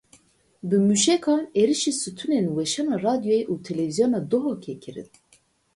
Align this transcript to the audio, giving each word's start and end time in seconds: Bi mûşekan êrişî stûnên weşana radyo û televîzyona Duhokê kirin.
Bi 0.69 0.77
mûşekan 0.87 1.41
êrişî 1.61 1.93
stûnên 1.99 2.45
weşana 2.55 2.95
radyo 3.05 3.37
û 3.51 3.53
televîzyona 3.67 4.19
Duhokê 4.29 4.75
kirin. 4.83 5.09